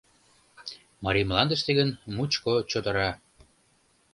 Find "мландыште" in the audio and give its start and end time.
1.29-1.71